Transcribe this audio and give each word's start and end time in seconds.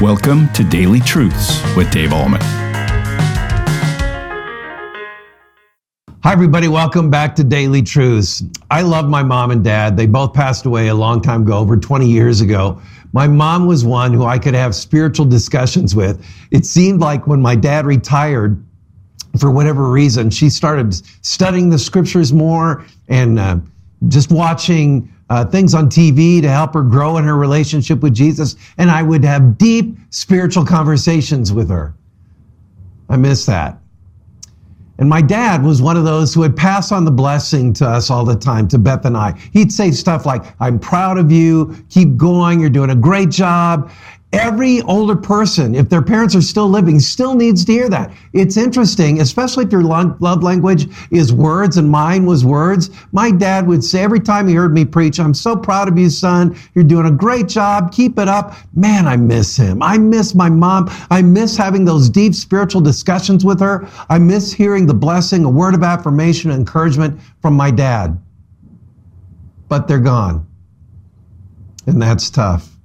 Welcome 0.00 0.48
to 0.54 0.64
Daily 0.64 0.98
Truths 0.98 1.62
with 1.76 1.90
Dave 1.90 2.08
Ahlman. 2.08 2.40
Hi, 6.22 6.32
everybody. 6.32 6.68
Welcome 6.68 7.10
back 7.10 7.34
to 7.34 7.44
Daily 7.44 7.82
Truths. 7.82 8.42
I 8.70 8.80
love 8.80 9.10
my 9.10 9.22
mom 9.22 9.50
and 9.50 9.62
dad. 9.62 9.98
They 9.98 10.06
both 10.06 10.32
passed 10.32 10.64
away 10.64 10.88
a 10.88 10.94
long 10.94 11.20
time 11.20 11.42
ago, 11.42 11.58
over 11.58 11.76
20 11.76 12.08
years 12.08 12.40
ago. 12.40 12.80
My 13.12 13.28
mom 13.28 13.66
was 13.66 13.84
one 13.84 14.14
who 14.14 14.24
I 14.24 14.38
could 14.38 14.54
have 14.54 14.74
spiritual 14.74 15.26
discussions 15.26 15.94
with. 15.94 16.26
It 16.50 16.64
seemed 16.64 17.00
like 17.00 17.26
when 17.26 17.42
my 17.42 17.54
dad 17.54 17.84
retired, 17.84 18.64
for 19.38 19.50
whatever 19.50 19.90
reason, 19.90 20.30
she 20.30 20.48
started 20.48 20.94
studying 21.22 21.68
the 21.68 21.78
scriptures 21.78 22.32
more 22.32 22.86
and 23.08 23.38
uh, 23.38 23.58
just 24.08 24.32
watching 24.32 25.12
uh, 25.30 25.44
things 25.44 25.74
on 25.74 25.88
TV 25.88 26.42
to 26.42 26.48
help 26.48 26.74
her 26.74 26.82
grow 26.82 27.16
in 27.16 27.24
her 27.24 27.36
relationship 27.36 28.00
with 28.00 28.12
Jesus. 28.12 28.56
And 28.78 28.90
I 28.90 29.02
would 29.02 29.24
have 29.24 29.56
deep 29.56 29.96
spiritual 30.10 30.66
conversations 30.66 31.52
with 31.52 31.70
her. 31.70 31.94
I 33.08 33.16
miss 33.16 33.46
that. 33.46 33.78
And 34.98 35.08
my 35.08 35.22
dad 35.22 35.64
was 35.64 35.80
one 35.80 35.96
of 35.96 36.04
those 36.04 36.34
who 36.34 36.40
would 36.40 36.54
pass 36.54 36.92
on 36.92 37.06
the 37.06 37.10
blessing 37.10 37.72
to 37.74 37.88
us 37.88 38.10
all 38.10 38.22
the 38.22 38.36
time, 38.36 38.68
to 38.68 38.78
Beth 38.78 39.06
and 39.06 39.16
I. 39.16 39.32
He'd 39.52 39.72
say 39.72 39.92
stuff 39.92 40.26
like, 40.26 40.42
I'm 40.60 40.78
proud 40.78 41.16
of 41.16 41.32
you, 41.32 41.74
keep 41.88 42.18
going, 42.18 42.60
you're 42.60 42.68
doing 42.68 42.90
a 42.90 42.94
great 42.94 43.30
job. 43.30 43.90
Every 44.32 44.80
older 44.82 45.16
person, 45.16 45.74
if 45.74 45.88
their 45.88 46.02
parents 46.02 46.36
are 46.36 46.42
still 46.42 46.68
living, 46.68 47.00
still 47.00 47.34
needs 47.34 47.64
to 47.64 47.72
hear 47.72 47.88
that. 47.88 48.12
It's 48.32 48.56
interesting, 48.56 49.20
especially 49.20 49.64
if 49.64 49.72
your 49.72 49.82
love 49.82 50.42
language 50.44 50.86
is 51.10 51.32
words 51.32 51.78
and 51.78 51.90
mine 51.90 52.26
was 52.26 52.44
words. 52.44 52.90
My 53.10 53.32
dad 53.32 53.66
would 53.66 53.82
say 53.82 54.04
every 54.04 54.20
time 54.20 54.46
he 54.46 54.54
heard 54.54 54.72
me 54.72 54.84
preach, 54.84 55.18
I'm 55.18 55.34
so 55.34 55.56
proud 55.56 55.88
of 55.88 55.98
you, 55.98 56.08
son. 56.08 56.56
You're 56.74 56.84
doing 56.84 57.06
a 57.06 57.10
great 57.10 57.48
job. 57.48 57.90
Keep 57.90 58.20
it 58.20 58.28
up. 58.28 58.54
Man, 58.72 59.08
I 59.08 59.16
miss 59.16 59.56
him. 59.56 59.82
I 59.82 59.98
miss 59.98 60.32
my 60.32 60.48
mom. 60.48 60.88
I 61.10 61.22
miss 61.22 61.56
having 61.56 61.84
those 61.84 62.08
deep 62.08 62.36
spiritual 62.36 62.82
discussions 62.82 63.44
with 63.44 63.58
her. 63.58 63.88
I 64.08 64.20
miss 64.20 64.52
hearing 64.52 64.86
the 64.86 64.94
blessing, 64.94 65.44
a 65.44 65.50
word 65.50 65.74
of 65.74 65.82
affirmation, 65.82 66.52
encouragement 66.52 67.20
from 67.42 67.54
my 67.54 67.72
dad. 67.72 68.16
But 69.68 69.88
they're 69.88 69.98
gone. 69.98 70.46
And 71.86 72.00
that's 72.00 72.30
tough. 72.30 72.76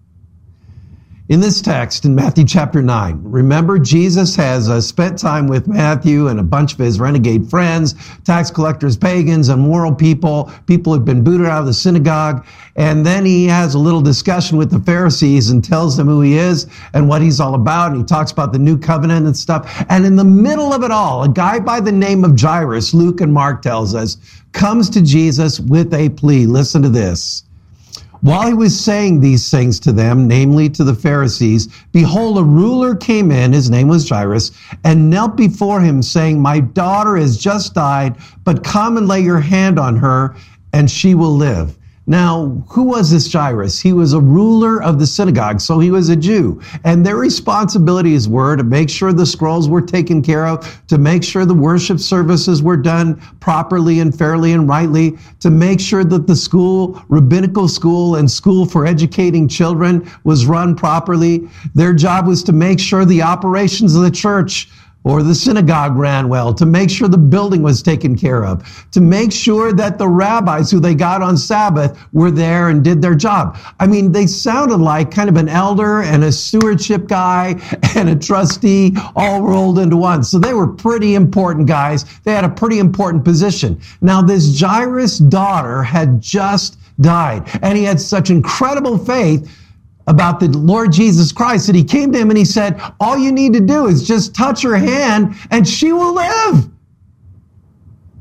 In 1.28 1.40
this 1.40 1.60
text 1.60 2.06
in 2.06 2.14
Matthew 2.14 2.46
chapter 2.46 2.84
9, 2.84 3.20
remember 3.24 3.80
Jesus 3.80 4.36
has 4.36 4.70
uh, 4.70 4.80
spent 4.80 5.18
time 5.18 5.48
with 5.48 5.68
Matthew 5.68 6.28
and 6.28 6.40
a 6.40 6.44
bunch 6.44 6.74
of 6.74 6.78
his 6.78 7.00
renegade 7.00 7.50
friends, 7.50 7.96
tax 8.24 8.52
collectors, 8.52 8.96
pagans, 8.96 9.50
immoral 9.50 9.92
people, 9.96 10.52
people 10.68 10.94
who've 10.94 11.04
been 11.04 11.24
booted 11.24 11.48
out 11.48 11.62
of 11.62 11.66
the 11.66 11.74
synagogue. 11.74 12.46
And 12.76 13.04
then 13.04 13.26
he 13.26 13.46
has 13.46 13.74
a 13.74 13.80
little 13.80 14.04
discussion 14.04 14.56
with 14.56 14.70
the 14.70 14.78
Pharisees 14.78 15.50
and 15.50 15.64
tells 15.64 15.98
them 15.98 16.06
who 16.06 16.22
he 16.22 16.38
is 16.38 16.68
and 16.94 17.10
what 17.10 17.24
he's 17.24 17.40
all 17.40 17.56
about. 17.56 17.94
And 17.94 18.02
he 18.02 18.04
talks 18.04 18.32
about 18.32 18.54
the 18.54 18.60
new 18.60 18.78
covenant 18.78 19.26
and 19.26 19.36
stuff. 19.36 19.84
And 19.90 20.06
in 20.06 20.18
the 20.18 20.24
middle 20.24 20.74
of 20.74 20.84
it 20.84 20.92
all, 20.92 21.24
a 21.24 21.30
guy 21.30 21.58
by 21.58 21.80
the 21.80 21.92
name 21.92 22.24
of 22.24 22.40
Jairus, 22.40 22.94
Luke 22.94 23.20
and 23.22 23.34
Mark 23.34 23.64
tells 23.64 23.96
us, 23.96 24.18
comes 24.52 24.92
to 24.92 25.02
Jesus 25.02 25.60
with 25.60 25.92
a 25.96 26.10
plea. 26.10 26.46
Listen 26.46 26.84
to 26.84 26.90
this. 26.90 27.46
While 28.26 28.48
he 28.48 28.56
was 28.56 28.78
saying 28.80 29.20
these 29.20 29.52
things 29.52 29.80
to 29.82 29.92
them, 29.92 30.28
namely 30.28 30.68
to 30.70 30.84
the 30.84 30.96
Pharisees, 30.96 31.68
behold, 31.92 32.40
a 32.40 32.44
ruler 32.44 32.96
came 32.96 33.30
in, 33.30 33.54
his 33.54 33.70
name 33.70 33.88
was 33.88 34.10
Jairus, 34.10 34.50
and 34.84 35.12
knelt 35.12 35.38
before 35.38 35.80
him, 35.80 36.02
saying, 36.02 36.42
My 36.42 36.60
daughter 36.60 37.18
has 37.18 37.38
just 37.38 37.76
died, 37.76 38.16
but 38.44 38.64
come 38.64 38.98
and 38.98 39.08
lay 39.08 39.22
your 39.22 39.40
hand 39.40 39.78
on 39.78 39.96
her, 39.98 40.36
and 40.74 40.90
she 40.90 41.14
will 41.14 41.36
live. 41.36 41.78
Now, 42.08 42.64
who 42.70 42.84
was 42.84 43.10
this 43.10 43.32
Jairus? 43.32 43.80
He 43.80 43.92
was 43.92 44.14
a 44.14 44.20
ruler 44.20 44.82
of 44.82 45.00
the 45.00 45.08
synagogue, 45.08 45.60
so 45.60 45.80
he 45.80 45.90
was 45.90 46.10
a 46.10 46.16
Jew. 46.16 46.62
And 46.84 47.04
their 47.04 47.16
responsibilities 47.16 48.30
were 48.30 48.56
to 48.56 48.64
make 48.64 48.92
sure 48.92 49.12
the 49.12 49.26
scrolls 49.26 49.68
were 49.68 49.82
taken 49.82 50.22
care 50.22 50.46
of, 50.46 50.86
to 50.88 51.00
make 51.00 51.24
sure 51.24 51.46
the 51.46 51.56
worship 51.56 52.00
services 52.00 52.62
were 52.62 52.78
done 52.78 53.16
properly 53.40 54.02
and 54.02 54.16
fairly 54.16 54.52
and 54.52 54.70
rightly, 54.70 55.18
to 55.40 55.50
make 55.50 55.80
sure 55.80 56.04
that 56.04 56.28
the 56.28 56.36
school, 56.36 57.02
rabbinical 57.08 57.68
school 57.68 58.18
and 58.18 58.30
school 58.30 58.68
for 58.68 58.86
educating 58.86 59.48
children 59.48 60.08
was 60.26 60.46
run 60.46 60.76
properly. 60.76 61.50
Their 61.74 61.94
job 61.94 62.28
was 62.28 62.44
to 62.44 62.54
make 62.54 62.80
sure 62.80 63.06
the 63.06 63.24
operations 63.24 63.96
of 63.96 64.04
the 64.04 64.12
church 64.12 64.70
or 65.06 65.22
the 65.22 65.36
synagogue 65.36 65.96
ran 65.96 66.28
well, 66.28 66.54
to 66.54 66.66
make 66.66 66.90
sure 66.90 67.08
the 67.08 67.18
building 67.18 67.62
was 67.62 67.82
taken 67.82 68.18
care 68.18 68.44
of, 68.44 68.86
to 68.92 69.00
make 69.00 69.32
sure 69.32 69.72
that 69.72 69.98
the 69.98 70.08
rabbis 70.08 70.72
who 70.72 70.80
they 70.80 70.96
got 70.96 71.22
on 71.22 71.38
Sabbath 71.38 71.98
were 72.12 72.32
there 72.32 72.70
and 72.70 72.84
did 72.84 73.02
their 73.02 73.14
job. 73.14 73.58
I 73.80 73.86
mean, 73.86 74.12
they 74.12 74.26
sounded 74.26 74.78
like 74.78 75.12
kind 75.12 75.30
of 75.30 75.38
an 75.38 75.48
elder 75.48 76.02
and 76.02 76.24
a 76.24 76.32
stewardship 76.32 77.08
guy 77.08 77.56
and 77.96 78.10
a 78.10 78.16
trustee 78.16 78.98
all 79.16 79.44
rolled 79.44 79.78
into 79.78 79.96
one. 79.96 80.24
So 80.24 80.40
they 80.40 80.54
were 80.54 80.68
pretty 80.68 81.14
important 81.14 81.68
guys. 81.68 82.04
They 82.24 82.34
had 82.34 82.44
a 82.44 82.50
pretty 82.50 82.80
important 82.80 83.24
position. 83.24 83.80
Now, 84.02 84.24
this 84.24 84.60
Jairus' 84.60 85.20
daughter 85.20 85.84
had 85.84 86.20
just 86.20 86.80
died, 87.00 87.48
and 87.62 87.78
he 87.78 87.84
had 87.84 88.02
such 88.02 88.32
incredible 88.32 88.98
faith 88.98 89.52
about 90.08 90.40
the 90.40 90.48
Lord 90.50 90.92
Jesus 90.92 91.32
Christ 91.32 91.68
that 91.68 91.76
he 91.76 91.84
came 91.84 92.12
to 92.12 92.20
him 92.20 92.30
and 92.30 92.38
he 92.38 92.46
said, 92.46 92.80
All 93.00 93.18
you 93.18 93.32
need 93.32 93.54
to 93.54 93.60
do 93.60 93.88
is 93.88 94.08
just 94.08 94.36
touch 94.36 94.62
her 94.62 94.78
hand 94.78 95.36
and 95.52 95.68
she 95.68 95.92
will 95.94 96.14
live. 96.14 96.70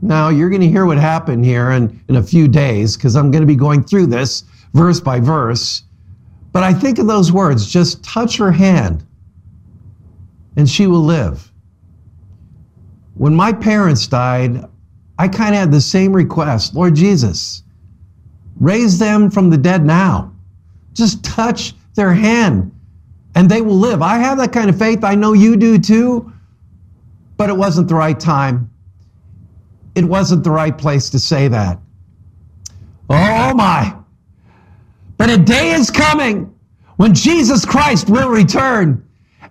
Now, 0.00 0.28
you're 0.28 0.50
going 0.50 0.60
to 0.60 0.68
hear 0.68 0.84
what 0.84 0.98
happened 0.98 1.44
here 1.44 1.70
in, 1.70 1.98
in 2.08 2.16
a 2.16 2.22
few 2.22 2.46
days 2.46 2.96
because 2.96 3.16
I'm 3.16 3.30
going 3.30 3.42
to 3.42 3.46
be 3.46 3.56
going 3.56 3.82
through 3.82 4.06
this 4.06 4.44
verse 4.74 5.00
by 5.00 5.20
verse. 5.20 5.82
But 6.52 6.62
I 6.62 6.72
think 6.72 6.98
of 6.98 7.06
those 7.06 7.32
words 7.32 7.66
just 7.66 8.04
touch 8.04 8.36
her 8.36 8.52
hand 8.52 9.06
and 10.56 10.68
she 10.68 10.86
will 10.86 11.00
live. 11.00 11.50
When 13.14 13.34
my 13.34 13.52
parents 13.52 14.06
died, 14.06 14.64
I 15.18 15.28
kind 15.28 15.54
of 15.54 15.60
had 15.60 15.72
the 15.72 15.80
same 15.80 16.12
request 16.12 16.74
Lord 16.74 16.94
Jesus, 16.94 17.62
raise 18.60 18.98
them 18.98 19.30
from 19.30 19.50
the 19.50 19.56
dead 19.56 19.84
now. 19.84 20.33
Just 20.94 21.22
touch 21.24 21.74
their 21.94 22.12
hand 22.12 22.72
and 23.34 23.50
they 23.50 23.60
will 23.60 23.76
live. 23.76 24.02
I 24.02 24.18
have 24.18 24.38
that 24.38 24.52
kind 24.52 24.70
of 24.70 24.78
faith. 24.78 25.04
I 25.04 25.14
know 25.14 25.32
you 25.32 25.56
do 25.56 25.78
too, 25.78 26.32
but 27.36 27.50
it 27.50 27.56
wasn't 27.56 27.88
the 27.88 27.94
right 27.94 28.18
time. 28.18 28.70
It 29.94 30.04
wasn't 30.04 30.44
the 30.44 30.50
right 30.50 30.76
place 30.76 31.10
to 31.10 31.18
say 31.18 31.48
that. 31.48 31.78
Oh 33.10 33.54
my. 33.54 33.96
But 35.16 35.30
a 35.30 35.38
day 35.38 35.72
is 35.72 35.90
coming 35.90 36.54
when 36.96 37.14
Jesus 37.14 37.64
Christ 37.64 38.08
will 38.08 38.28
return 38.28 39.06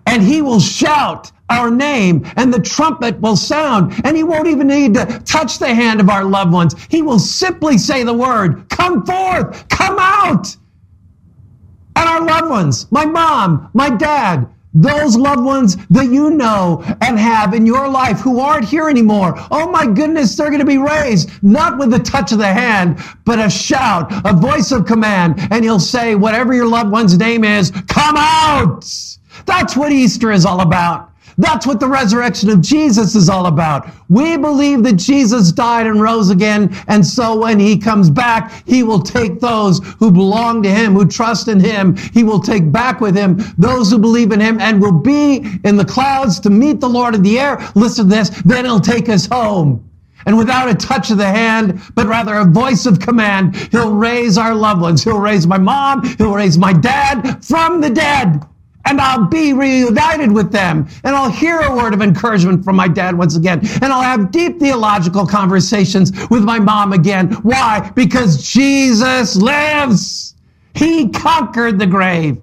and 0.06 0.22
he 0.22 0.42
will 0.42 0.60
shout 0.60 1.30
our 1.50 1.70
name 1.70 2.26
and 2.36 2.52
the 2.52 2.60
trumpet 2.60 3.20
will 3.20 3.36
sound 3.36 4.00
and 4.04 4.16
he 4.16 4.22
won't 4.22 4.48
even 4.48 4.66
need 4.66 4.94
to 4.94 5.04
touch 5.24 5.58
the 5.58 5.74
hand 5.74 6.00
of 6.00 6.08
our 6.08 6.24
loved 6.24 6.52
ones. 6.52 6.74
He 6.88 7.02
will 7.02 7.18
simply 7.18 7.78
say 7.78 8.02
the 8.02 8.14
word, 8.14 8.68
come 8.68 9.04
forth, 9.04 9.68
come 9.68 9.96
out 9.98 10.56
and 11.96 12.08
our 12.08 12.24
loved 12.24 12.50
ones, 12.50 12.90
my 12.90 13.04
mom, 13.04 13.70
my 13.74 13.90
dad, 13.90 14.48
those 14.74 15.16
loved 15.16 15.44
ones 15.44 15.76
that 15.90 16.10
you 16.10 16.30
know 16.30 16.82
and 17.00 17.18
have 17.18 17.54
in 17.54 17.64
your 17.64 17.88
life 17.88 18.18
who 18.18 18.40
aren't 18.40 18.64
here 18.64 18.88
anymore. 18.88 19.34
Oh 19.52 19.70
my 19.70 19.86
goodness, 19.86 20.36
they're 20.36 20.48
going 20.48 20.58
to 20.58 20.66
be 20.66 20.78
raised, 20.78 21.30
not 21.42 21.78
with 21.78 21.90
the 21.90 22.00
touch 22.00 22.32
of 22.32 22.38
the 22.38 22.52
hand, 22.52 22.98
but 23.24 23.38
a 23.38 23.48
shout, 23.48 24.12
a 24.26 24.32
voice 24.32 24.72
of 24.72 24.84
command. 24.84 25.36
And 25.52 25.64
he'll 25.64 25.78
say, 25.78 26.16
whatever 26.16 26.52
your 26.52 26.66
loved 26.66 26.90
one's 26.90 27.16
name 27.16 27.44
is, 27.44 27.70
come 27.86 28.16
out. 28.18 28.84
That's 29.46 29.76
what 29.76 29.92
Easter 29.92 30.32
is 30.32 30.44
all 30.44 30.60
about. 30.60 31.10
That's 31.36 31.66
what 31.66 31.80
the 31.80 31.88
resurrection 31.88 32.50
of 32.50 32.60
Jesus 32.60 33.14
is 33.14 33.28
all 33.28 33.46
about. 33.46 33.88
We 34.08 34.36
believe 34.36 34.82
that 34.84 34.94
Jesus 34.96 35.52
died 35.52 35.86
and 35.86 36.00
rose 36.00 36.30
again. 36.30 36.74
And 36.88 37.04
so 37.04 37.38
when 37.38 37.58
he 37.58 37.76
comes 37.76 38.10
back, 38.10 38.62
he 38.66 38.82
will 38.82 39.00
take 39.00 39.40
those 39.40 39.80
who 39.98 40.10
belong 40.10 40.62
to 40.62 40.70
him, 40.70 40.94
who 40.94 41.06
trust 41.06 41.48
in 41.48 41.60
him. 41.60 41.96
He 41.96 42.22
will 42.22 42.40
take 42.40 42.70
back 42.70 43.00
with 43.00 43.16
him 43.16 43.38
those 43.58 43.90
who 43.90 43.98
believe 43.98 44.32
in 44.32 44.40
him 44.40 44.60
and 44.60 44.80
will 44.80 45.00
be 45.00 45.46
in 45.64 45.76
the 45.76 45.84
clouds 45.84 46.38
to 46.40 46.50
meet 46.50 46.80
the 46.80 46.88
Lord 46.88 47.14
in 47.14 47.22
the 47.22 47.38
air. 47.38 47.58
Listen 47.74 48.08
to 48.08 48.14
this. 48.14 48.30
Then 48.42 48.64
he'll 48.64 48.80
take 48.80 49.08
us 49.08 49.26
home. 49.26 49.88
And 50.26 50.38
without 50.38 50.70
a 50.70 50.74
touch 50.74 51.10
of 51.10 51.18
the 51.18 51.26
hand, 51.26 51.80
but 51.94 52.06
rather 52.06 52.34
a 52.34 52.46
voice 52.46 52.86
of 52.86 52.98
command, 52.98 53.56
he'll 53.72 53.94
raise 53.94 54.38
our 54.38 54.54
loved 54.54 54.80
ones. 54.80 55.04
He'll 55.04 55.20
raise 55.20 55.46
my 55.46 55.58
mom. 55.58 56.02
He'll 56.16 56.32
raise 56.32 56.56
my 56.56 56.72
dad 56.72 57.44
from 57.44 57.80
the 57.80 57.90
dead 57.90 58.42
and 58.86 59.00
I'll 59.00 59.26
be 59.26 59.52
reunited 59.52 60.30
with 60.30 60.52
them 60.52 60.88
and 61.04 61.16
I'll 61.16 61.30
hear 61.30 61.60
a 61.60 61.74
word 61.74 61.94
of 61.94 62.02
encouragement 62.02 62.64
from 62.64 62.76
my 62.76 62.88
dad 62.88 63.16
once 63.16 63.36
again 63.36 63.60
and 63.82 63.86
I'll 63.86 64.02
have 64.02 64.30
deep 64.30 64.58
theological 64.58 65.26
conversations 65.26 66.12
with 66.28 66.44
my 66.44 66.58
mom 66.58 66.92
again. 66.92 67.32
Why? 67.42 67.90
Because 67.94 68.50
Jesus 68.50 69.36
lives. 69.36 70.34
He 70.74 71.08
conquered 71.10 71.78
the 71.78 71.86
grave. 71.86 72.40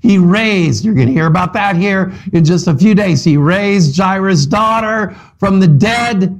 He 0.00 0.18
raised, 0.18 0.84
you're 0.84 0.94
going 0.94 1.06
to 1.06 1.14
hear 1.14 1.26
about 1.26 1.54
that 1.54 1.76
here 1.76 2.12
in 2.34 2.44
just 2.44 2.66
a 2.66 2.76
few 2.76 2.94
days. 2.94 3.24
He 3.24 3.38
raised 3.38 3.96
Jairus' 3.96 4.44
daughter 4.44 5.16
from 5.38 5.60
the 5.60 5.66
dead. 5.66 6.38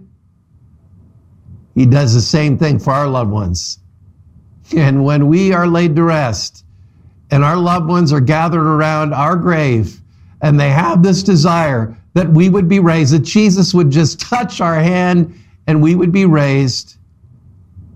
He 1.74 1.86
does 1.86 2.12
the 2.12 2.20
same 2.20 2.58
thing 2.58 2.78
for 2.78 2.92
our 2.92 3.08
loved 3.08 3.30
ones. 3.30 3.78
And 4.76 5.04
when 5.04 5.28
we 5.28 5.52
are 5.52 5.66
laid 5.66 5.96
to 5.96 6.02
rest, 6.02 6.63
and 7.30 7.44
our 7.44 7.56
loved 7.56 7.88
ones 7.88 8.12
are 8.12 8.20
gathered 8.20 8.66
around 8.66 9.12
our 9.12 9.36
grave 9.36 10.00
and 10.40 10.60
they 10.60 10.70
have 10.70 11.02
this 11.02 11.22
desire 11.22 11.96
that 12.12 12.28
we 12.28 12.48
would 12.48 12.68
be 12.68 12.78
raised, 12.78 13.14
that 13.14 13.22
Jesus 13.22 13.72
would 13.72 13.90
just 13.90 14.20
touch 14.20 14.60
our 14.60 14.74
hand 14.74 15.34
and 15.66 15.82
we 15.82 15.94
would 15.94 16.12
be 16.12 16.26
raised. 16.26 16.96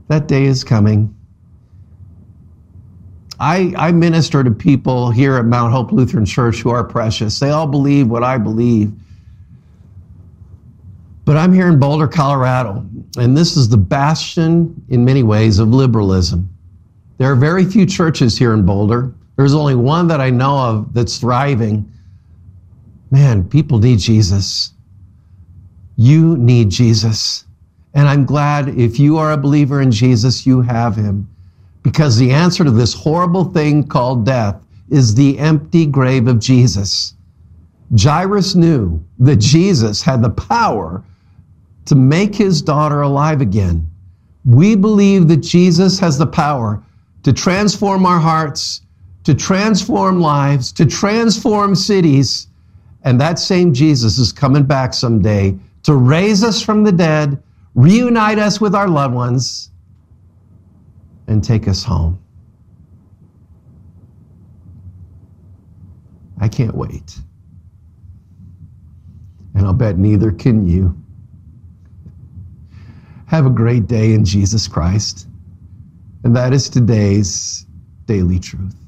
That 0.09 0.27
day 0.27 0.45
is 0.45 0.65
coming. 0.65 1.15
I, 3.39 3.73
I 3.77 3.93
minister 3.93 4.43
to 4.43 4.51
people 4.51 5.11
here 5.11 5.37
at 5.37 5.45
Mount 5.45 5.73
Hope 5.73 5.93
Lutheran 5.93 6.25
Church 6.25 6.61
who 6.61 6.71
are 6.71 6.83
precious. 6.83 7.39
They 7.39 7.51
all 7.51 7.67
believe 7.67 8.09
what 8.09 8.25
I 8.25 8.39
believe. 8.39 8.93
But 11.25 11.37
I'm 11.37 11.53
here 11.53 11.69
in 11.69 11.79
Boulder, 11.79 12.09
Colorado, 12.09 12.85
and 13.19 13.37
this 13.37 13.59
is 13.59 13.69
the 13.69 13.77
bastion, 13.77 14.83
in 14.89 15.05
many 15.05 15.23
ways, 15.23 15.59
of 15.59 15.69
liberalism. 15.69 16.49
There 17.19 17.31
are 17.31 17.37
very 17.37 17.67
few 17.67 17.85
churches 17.85 18.39
here 18.39 18.55
in 18.55 18.65
Boulder. 18.65 19.13
There's 19.38 19.55
only 19.55 19.76
one 19.76 20.08
that 20.08 20.20
I 20.20 20.31
know 20.31 20.58
of 20.58 20.93
that's 20.93 21.19
thriving. 21.19 21.90
Man, 23.12 23.49
people 23.49 23.79
need 23.79 24.00
Jesus. 24.00 24.73
You 25.96 26.37
need 26.37 26.70
Jesus. 26.70 27.44
And 27.94 28.08
I'm 28.08 28.26
glad 28.26 28.69
if 28.70 28.99
you 28.99 29.17
are 29.17 29.31
a 29.31 29.37
believer 29.37 29.81
in 29.81 29.93
Jesus, 29.93 30.44
you 30.44 30.61
have 30.62 30.96
him. 30.96 31.29
Because 31.85 32.19
the 32.19 32.32
answer 32.32 32.64
to 32.64 32.73
this 32.73 32.93
horrible 32.93 33.44
thing 33.44 33.87
called 33.87 34.26
death 34.26 34.61
is 34.90 35.14
the 35.14 35.38
empty 35.38 35.87
grave 35.87 36.26
of 36.26 36.41
Jesus. 36.41 37.14
Jairus 37.96 38.56
knew 38.56 39.00
that 39.20 39.37
Jesus 39.37 40.02
had 40.02 40.20
the 40.20 40.31
power 40.31 41.05
to 41.84 41.94
make 41.94 42.34
his 42.34 42.61
daughter 42.61 43.02
alive 43.02 43.41
again. 43.41 43.88
We 44.44 44.75
believe 44.75 45.29
that 45.29 45.38
Jesus 45.38 46.00
has 46.00 46.19
the 46.19 46.26
power 46.26 46.82
to 47.23 47.32
transform 47.32 48.05
our 48.05 48.19
hearts, 48.19 48.81
to 49.29 49.35
transform 49.35 50.21
lives, 50.21 50.73
to 50.73 50.87
transform 50.87 51.75
cities. 51.75 52.49
And 53.03 53.21
that 53.21 53.39
same 53.39 53.75
Jesus 53.75 54.17
is 54.17 54.33
coming 54.33 54.63
back 54.63 54.95
someday 54.95 55.55
to 55.83 55.97
raise 55.97 56.43
us 56.43 56.63
from 56.63 56.83
the 56.83 56.93
dead, 56.93 57.43
reunite 57.75 58.39
us 58.39 58.59
with 58.59 58.75
our 58.75 58.89
loved 58.89 59.15
ones, 59.15 59.71
and 61.27 61.45
take 61.45 61.69
us 61.69 61.85
home. 61.85 62.19
I 66.41 66.49
can't 66.49 66.75
wait. 66.75 67.19
And 69.55 69.67
I'll 69.67 69.75
bet 69.75 69.99
neither 69.99 70.33
can 70.33 70.67
you. 70.67 70.97
Have 73.27 73.45
a 73.45 73.51
great 73.51 73.89
day 73.89 74.15
in 74.15 74.25
Jesus 74.25 74.67
Christ. 74.67 75.29
And 76.25 76.35
that 76.35 76.55
is 76.55 76.71
today's 76.71 77.67
Daily 78.07 78.39
Truth. 78.39 78.88